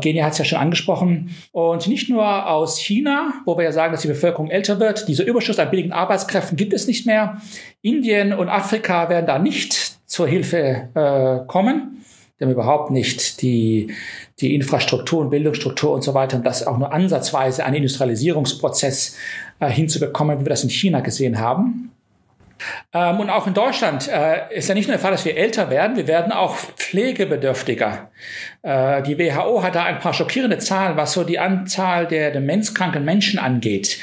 Genia 0.00 0.26
hat 0.26 0.32
es 0.32 0.38
ja 0.38 0.44
schon 0.44 0.58
angesprochen. 0.58 1.34
Und 1.52 1.86
nicht 1.88 2.10
nur 2.10 2.46
aus 2.46 2.78
China, 2.78 3.32
wo 3.46 3.56
wir 3.56 3.64
ja 3.64 3.72
sagen, 3.72 3.92
dass 3.92 4.02
die 4.02 4.08
Bevölkerung 4.08 4.50
älter 4.50 4.78
wird. 4.80 5.08
Dieser 5.08 5.24
Überschuss 5.24 5.58
an 5.58 5.70
billigen 5.70 5.92
Arbeitskräften 5.92 6.56
gibt 6.56 6.74
es 6.74 6.86
nicht 6.86 7.06
mehr. 7.06 7.40
Indien 7.80 8.34
und 8.34 8.50
Afrika 8.50 9.08
werden 9.08 9.24
da 9.26 9.38
nicht 9.38 9.98
zur 10.06 10.28
Hilfe 10.28 10.88
äh, 10.94 11.46
kommen. 11.46 11.97
Die 12.38 12.44
haben 12.44 12.52
überhaupt 12.52 12.90
nicht 12.90 13.42
die, 13.42 13.92
die 14.40 14.54
Infrastruktur 14.54 15.20
und 15.20 15.30
Bildungsstruktur 15.30 15.92
und 15.92 16.02
so 16.02 16.14
weiter, 16.14 16.36
um 16.36 16.44
das 16.44 16.66
auch 16.66 16.78
nur 16.78 16.92
ansatzweise 16.92 17.64
einen 17.64 17.76
Industrialisierungsprozess 17.76 19.16
äh, 19.60 19.68
hinzubekommen, 19.68 20.40
wie 20.40 20.44
wir 20.44 20.50
das 20.50 20.62
in 20.62 20.70
China 20.70 21.00
gesehen 21.00 21.40
haben. 21.40 21.90
Ähm, 22.92 23.20
und 23.20 23.30
auch 23.30 23.46
in 23.46 23.54
Deutschland 23.54 24.08
äh, 24.08 24.54
ist 24.54 24.68
ja 24.68 24.74
nicht 24.74 24.86
nur 24.86 24.96
der 24.96 25.00
Fall, 25.00 25.12
dass 25.12 25.24
wir 25.24 25.36
älter 25.36 25.70
werden, 25.70 25.96
wir 25.96 26.06
werden 26.06 26.32
auch 26.32 26.56
pflegebedürftiger. 26.56 28.10
Äh, 28.62 29.02
die 29.02 29.18
WHO 29.18 29.62
hat 29.62 29.74
da 29.74 29.84
ein 29.84 30.00
paar 30.00 30.14
schockierende 30.14 30.58
Zahlen, 30.58 30.96
was 30.96 31.12
so 31.12 31.24
die 31.24 31.38
Anzahl 31.38 32.06
der 32.06 32.30
demenzkranken 32.30 33.04
Menschen 33.04 33.38
angeht. 33.38 33.98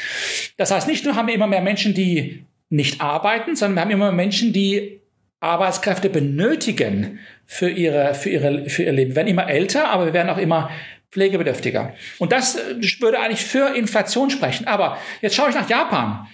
Das 0.57 0.71
heißt, 0.71 0.87
nicht 0.87 1.05
nur 1.05 1.15
haben 1.15 1.27
wir 1.27 1.35
immer 1.35 1.47
mehr 1.47 1.61
Menschen, 1.61 1.93
die 1.93 2.45
nicht 2.69 3.01
arbeiten, 3.01 3.55
sondern 3.55 3.75
wir 3.75 3.81
haben 3.81 3.91
immer 3.91 4.11
mehr 4.11 4.25
Menschen, 4.25 4.53
die 4.53 5.01
Arbeitskräfte 5.39 6.09
benötigen 6.09 7.19
für 7.45 7.69
ihre, 7.69 8.13
für 8.15 8.29
ihre, 8.29 8.69
für 8.69 8.83
ihr 8.83 8.91
Leben. 8.91 9.11
Wir 9.11 9.17
werden 9.17 9.27
immer 9.27 9.47
älter, 9.47 9.89
aber 9.89 10.07
wir 10.07 10.13
werden 10.13 10.29
auch 10.29 10.37
immer 10.37 10.71
pflegebedürftiger. 11.11 11.93
Und 12.19 12.31
das 12.31 12.55
äh, 12.55 13.01
würde 13.01 13.19
eigentlich 13.19 13.43
für 13.43 13.75
Inflation 13.75 14.29
sprechen. 14.29 14.67
Aber 14.67 14.97
jetzt 15.21 15.35
schaue 15.35 15.49
ich 15.49 15.55
nach 15.55 15.69
Japan. 15.69 16.27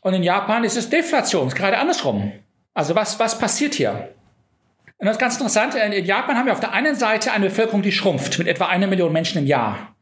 Und 0.00 0.14
in 0.14 0.22
Japan 0.22 0.64
ist 0.64 0.76
es 0.76 0.90
Deflation, 0.90 1.48
ist 1.48 1.56
gerade 1.56 1.78
andersrum. 1.78 2.32
Also 2.74 2.94
was, 2.94 3.18
was 3.18 3.38
passiert 3.38 3.74
hier? 3.74 4.14
Und 4.98 5.06
das 5.06 5.16
ist 5.16 5.20
ganz 5.20 5.34
interessant. 5.34 5.74
In 5.74 6.04
Japan 6.04 6.36
haben 6.36 6.46
wir 6.46 6.52
auf 6.52 6.60
der 6.60 6.72
einen 6.72 6.96
Seite 6.96 7.32
eine 7.32 7.46
Bevölkerung, 7.46 7.82
die 7.82 7.92
schrumpft 7.92 8.38
mit 8.38 8.48
etwa 8.48 8.66
einer 8.66 8.88
Million 8.88 9.12
Menschen 9.12 9.38
im 9.38 9.46
Jahr. 9.46 9.94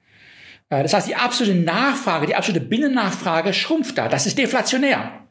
Äh, 0.71 0.83
das 0.83 0.95
heißt, 0.95 1.09
die 1.09 1.17
absolute 1.17 1.59
Nachfrage, 1.59 2.27
die 2.27 2.35
absolute 2.35 2.65
Binnennachfrage 2.65 3.53
schrumpft 3.53 3.99
da. 3.99 4.09
Das 4.09 4.27
ist 4.27 4.39
deflationär. 4.39 5.26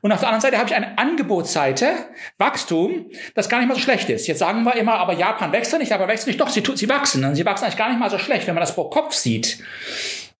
Und 0.00 0.12
auf 0.12 0.20
der 0.20 0.28
anderen 0.28 0.42
Seite 0.42 0.58
habe 0.58 0.68
ich 0.68 0.74
eine 0.74 0.98
Angebotsseite, 0.98 1.92
Wachstum, 2.38 3.10
das 3.34 3.48
gar 3.48 3.58
nicht 3.58 3.68
mal 3.68 3.74
so 3.74 3.80
schlecht 3.80 4.10
ist. 4.10 4.26
Jetzt 4.26 4.38
sagen 4.38 4.64
wir 4.64 4.76
immer, 4.76 4.94
aber 4.94 5.14
Japan 5.14 5.52
wächst 5.52 5.76
nicht, 5.78 5.92
aber 5.92 6.08
wächst 6.08 6.26
nicht. 6.26 6.40
Doch, 6.40 6.48
sie, 6.48 6.62
sie 6.74 6.88
wachsen. 6.88 7.24
Und 7.24 7.34
sie 7.34 7.44
wachsen 7.44 7.64
eigentlich 7.64 7.78
gar 7.78 7.88
nicht 7.88 7.98
mal 7.98 8.10
so 8.10 8.18
schlecht, 8.18 8.46
wenn 8.46 8.54
man 8.54 8.62
das 8.62 8.74
pro 8.74 8.90
Kopf 8.90 9.14
sieht. 9.14 9.58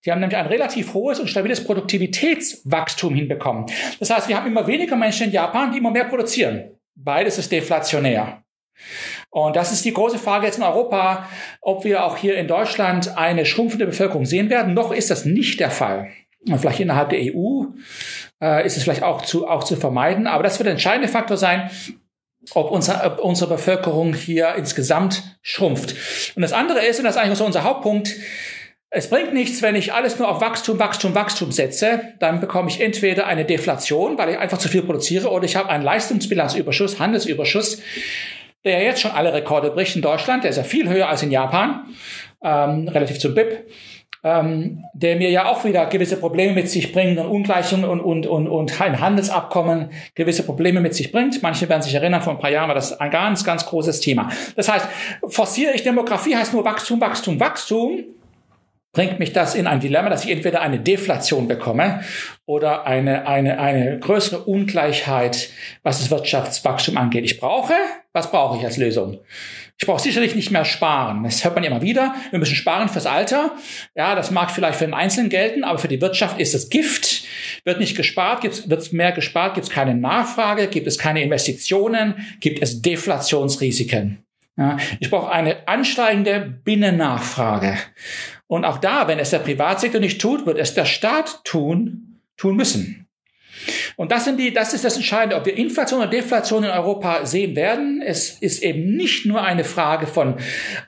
Sie 0.01 0.11
haben 0.11 0.21
nämlich 0.21 0.37
ein 0.37 0.47
relativ 0.47 0.95
hohes 0.95 1.21
und 1.21 1.29
stabiles 1.29 1.63
Produktivitätswachstum 1.65 3.15
hinbekommen. 3.15 3.67
Das 4.01 4.11
heißt, 4.11 4.29
wir 4.29 4.37
haben 4.37 4.49
immer 4.49 4.67
weniger 4.67 4.97
Menschen 4.97 5.29
in 5.29 5.33
Japan, 5.33 5.71
die 5.71 5.79
immer 5.79 5.93
mehr 5.93 6.05
produzieren. 6.05 6.73
Beides 6.95 7.39
ist 7.39 7.53
deflationär. 7.53 8.43
Und 9.31 9.57
das 9.57 9.73
ist 9.73 9.85
die 9.85 9.93
große 9.93 10.19
Frage 10.19 10.47
jetzt 10.47 10.59
in 10.59 10.65
Europa, 10.65 11.29
ob 11.61 11.85
wir 11.85 12.05
auch 12.05 12.17
hier 12.17 12.37
in 12.37 12.49
Deutschland 12.49 13.17
eine 13.17 13.47
schrumpfende 13.47 13.87
Bevölkerung 13.87 14.27
sehen 14.27 14.51
werden. 14.51 14.75
Noch 14.75 14.93
ist 14.93 15.11
das 15.11 15.25
nicht 15.25 15.61
der 15.61 15.71
Fall. 15.71 16.11
Vielleicht 16.45 16.81
innerhalb 16.81 17.11
der 17.11 17.21
EU 17.21 17.65
äh, 18.41 18.67
ist 18.67 18.77
es 18.77 18.83
vielleicht 18.83 19.03
auch 19.03 19.23
zu, 19.23 19.47
auch 19.47 19.65
zu 19.65 19.77
vermeiden. 19.77 20.27
Aber 20.27 20.43
das 20.43 20.59
wird 20.59 20.67
der 20.67 20.73
entscheidende 20.73 21.09
Faktor 21.09 21.37
sein, 21.37 21.71
ob, 22.55 22.71
unser, 22.71 23.05
ob 23.07 23.21
unsere 23.21 23.55
Bevölkerung 23.55 24.15
hier 24.15 24.55
insgesamt 24.57 25.23
schrumpft. 25.43 25.95
Und 26.35 26.43
das 26.43 26.53
andere 26.53 26.85
ist, 26.85 26.99
und 26.99 27.05
das 27.05 27.17
ist 27.17 27.23
eigentlich 27.23 27.39
so 27.39 27.45
unser 27.45 27.63
Hauptpunkt, 27.63 28.17
es 28.95 29.09
bringt 29.09 29.33
nichts, 29.33 29.63
wenn 29.63 29.75
ich 29.75 29.95
alles 29.95 30.19
nur 30.19 30.29
auf 30.29 30.43
Wachstum, 30.43 30.79
Wachstum, 30.79 31.15
Wachstum 31.15 31.51
setze. 31.51 32.13
Dann 32.19 32.41
bekomme 32.41 32.69
ich 32.69 32.81
entweder 32.81 33.27
eine 33.27 33.47
Deflation, 33.47 34.19
weil 34.19 34.31
ich 34.31 34.39
einfach 34.39 34.59
zu 34.59 34.69
viel 34.69 34.83
produziere, 34.83 35.31
oder 35.31 35.45
ich 35.45 35.57
habe 35.57 35.71
einen 35.71 35.83
Leistungsbilanzüberschuss, 35.83 36.99
Handelsüberschuss, 36.99 37.81
der 38.65 38.83
jetzt 38.83 39.01
schon 39.01 39.13
alle 39.13 39.33
Rekorde 39.33 39.71
bricht 39.71 39.97
in 39.97 40.03
Deutschland. 40.03 40.45
Der 40.45 40.51
ist 40.51 40.59
ja 40.59 40.63
viel 40.63 40.91
höher 40.91 41.09
als 41.09 41.23
in 41.23 41.31
Japan, 41.31 41.87
ähm, 42.43 42.87
relativ 42.89 43.19
zum 43.19 43.35
BIP 43.35 43.67
ähm, 44.25 44.85
der 44.95 45.17
mir 45.17 45.31
ja 45.31 45.47
auch 45.47 45.65
wieder 45.65 45.87
gewisse 45.87 46.17
Probleme 46.17 46.53
mit 46.53 46.71
sich 46.71 46.93
bringt 46.93 47.19
und 47.19 47.27
Ungleichungen 47.27 47.89
und, 47.89 48.01
und, 48.01 48.27
und, 48.27 48.49
und 48.49 48.81
ein 48.81 49.01
Handelsabkommen 49.01 49.91
gewisse 50.15 50.45
Probleme 50.45 50.81
mit 50.81 50.95
sich 50.95 51.11
bringt. 51.11 51.43
Manche 51.43 51.69
werden 51.69 51.83
sich 51.83 51.95
erinnern, 51.95 52.23
vor 52.23 52.35
ein 52.35 52.39
paar 52.39 52.51
Jahren 52.51 52.69
war 52.69 52.75
das 52.75 52.99
ein 53.01 53.11
ganz, 53.11 53.45
ganz 53.45 53.67
großes 53.67 54.01
Thema. 54.01 54.31
Das 54.55 54.71
heißt, 54.71 54.87
forciere 55.27 55.73
ich 55.75 55.83
Demografie, 55.83 56.37
heißt 56.37 56.53
nur 56.53 56.65
Wachstum, 56.65 57.01
Wachstum, 57.01 57.41
Wachstum 57.41 58.05
bringt 58.93 59.19
mich 59.19 59.33
das 59.33 59.55
in 59.55 59.67
ein 59.67 59.81
Dilemma, 59.81 60.11
dass 60.11 60.25
ich 60.25 60.31
entweder 60.31 60.61
eine 60.61 60.79
Deflation 60.79 61.49
bekomme 61.49 62.03
oder 62.45 62.87
eine, 62.87 63.27
eine, 63.27 63.59
eine 63.59 63.99
größere 63.99 64.43
Ungleichheit, 64.45 65.49
was 65.83 66.01
das 66.01 66.11
Wirtschaftswachstum 66.11 66.99
angeht. 66.99 67.25
Ich 67.25 67.41
brauche, 67.41 67.73
was 68.13 68.31
brauche 68.31 68.59
ich 68.59 68.65
als 68.65 68.77
Lösung? 68.77 69.19
Ich 69.83 69.87
brauche 69.87 70.01
sicherlich 70.01 70.37
nicht 70.37 70.53
mehr 70.53 70.65
sparen. 70.65 71.25
Das 71.25 71.43
hört 71.43 71.57
man 71.57 71.65
immer 71.65 71.83
wieder. 71.83 72.15
Wir 72.31 72.39
müssen 72.39 72.55
sparen 72.55 72.89
fürs 72.89 73.05
Alter. 73.05 73.57
Ja, 73.97 74.15
das 74.15 74.31
mag 74.31 74.53
vielleicht 74.53 74.79
für 74.79 74.85
den 74.85 74.95
Einzelnen 74.95 75.29
gelten, 75.29 75.65
aber 75.65 75.81
für 75.81 75.89
die 75.89 76.01
Wirtschaft 76.01 76.39
ist 76.39 76.55
es 76.55 76.71
Gift. 76.71 77.25
Wird 77.65 77.81
nicht 77.81 77.97
gespart, 77.97 78.45
wird 78.45 78.93
mehr 78.93 79.11
gespart, 79.11 79.55
gibt 79.55 79.67
es 79.67 79.73
keine 79.73 79.97
Nachfrage, 79.97 80.69
gibt 80.69 80.87
es 80.87 80.99
keine 80.99 81.21
Investitionen, 81.21 82.15
gibt 82.39 82.63
es 82.63 82.81
Deflationsrisiken. 82.81 84.25
Ja, 84.57 84.77
ich 85.01 85.11
brauche 85.11 85.33
eine 85.33 85.67
ansteigende 85.67 86.61
Binnennachfrage. 86.63 87.77
Und 88.47 88.65
auch 88.65 88.79
da, 88.79 89.09
wenn 89.09 89.19
es 89.19 89.31
der 89.31 89.41
Privatsektor 89.41 90.01
nicht 90.01 90.21
tut, 90.21 90.47
wird 90.47 90.61
es 90.61 90.75
der 90.75 90.85
Staat 90.85 91.43
tun, 91.43 92.21
tun 92.37 92.55
müssen. 92.55 93.09
Und 93.97 94.13
das 94.13 94.25
sind 94.25 94.39
die, 94.39 94.53
das 94.53 94.75
ist 94.75 94.85
das 94.85 94.97
Entscheidende, 94.97 95.37
ob 95.37 95.47
wir 95.47 95.57
Inflation 95.57 96.01
oder 96.01 96.11
Deflation 96.11 96.65
in 96.65 96.71
Europa 96.71 97.25
sehen 97.27 97.57
werden. 97.57 98.03
Es 98.05 98.31
ist 98.31 98.63
eben 98.63 98.97
nicht 98.97 99.27
nur 99.27 99.43
eine 99.43 99.65
Frage 99.65 100.07
von 100.07 100.37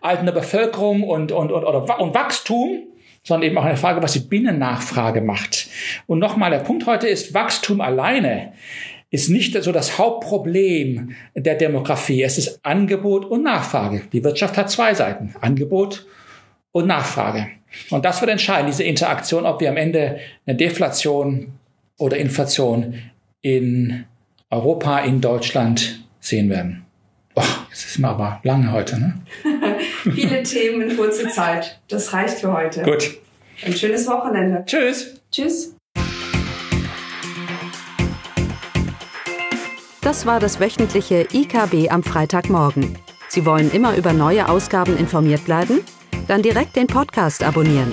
alternder 0.01 0.33
Bevölkerung 0.33 1.03
und, 1.03 1.33
und, 1.33 1.53
und, 1.53 1.65
oder, 1.65 2.01
und 2.01 2.15
Wachstum, 2.15 2.85
sondern 3.23 3.49
eben 3.49 3.59
auch 3.59 3.65
eine 3.65 3.77
Frage, 3.77 4.03
was 4.03 4.13
die 4.13 4.21
Binnennachfrage 4.21 5.21
macht. 5.21 5.69
Und 6.07 6.19
nochmal, 6.19 6.51
der 6.51 6.59
Punkt 6.59 6.87
heute 6.87 7.09
ist, 7.09 7.35
Wachstum 7.35 7.81
alleine 7.81 8.53
ist 9.11 9.31
nicht 9.31 9.61
so 9.63 9.71
das 9.71 9.99
Hauptproblem 9.99 11.15
der 11.35 11.55
Demografie. 11.55 12.23
Es 12.23 12.37
ist 12.37 12.65
Angebot 12.65 13.25
und 13.25 13.45
Nachfrage. 13.45 14.03
Die 14.13 14.25
Wirtschaft 14.25 14.57
hat 14.57 14.71
zwei 14.71 14.93
Seiten. 14.95 15.35
Angebot 15.41 16.07
und 16.73 16.89
Nachfrage. 16.89 17.47
Und 17.91 18.05
das 18.05 18.21
wird 18.21 18.31
entscheiden, 18.31 18.67
diese 18.67 18.83
Interaktion, 18.83 19.47
ob 19.47 19.61
wir 19.61 19.71
am 19.71 19.77
Ende 19.77 20.19
eine 20.47 20.57
Deflation 20.57 21.53
oder 21.99 22.17
Inflation 22.17 22.95
in 23.41 24.05
Europa, 24.51 25.01
in 25.01 25.21
Deutschland 25.21 26.05
sehen 26.21 26.49
werden. 26.49 26.85
Oh, 27.35 27.43
jetzt 27.71 27.87
ist 27.87 27.99
mir 27.99 28.09
aber 28.09 28.41
lange 28.45 28.73
heute, 28.73 28.99
ne? 28.99 29.15
Viele 30.03 30.43
Themen 30.43 30.89
in 30.89 30.97
kurzer 30.97 31.29
Zeit. 31.29 31.81
Das 31.89 32.13
reicht 32.13 32.39
für 32.39 32.53
heute. 32.53 32.83
Gut. 32.83 33.19
Ein 33.65 33.73
schönes 33.73 34.07
Wochenende. 34.07 34.63
Tschüss. 34.67 35.21
Tschüss. 35.31 35.75
Das 40.01 40.27
war 40.27 40.39
das 40.39 40.61
wöchentliche 40.61 41.27
IKB 41.33 41.91
am 41.91 42.03
Freitagmorgen. 42.03 42.99
Sie 43.29 43.47
wollen 43.47 43.73
immer 43.73 43.97
über 43.97 44.13
neue 44.13 44.49
Ausgaben 44.49 44.97
informiert 44.97 45.45
bleiben? 45.45 45.81
Dann 46.29 46.43
direkt 46.43 46.77
den 46.77 46.87
Podcast 46.87 47.43
abonnieren 47.43 47.93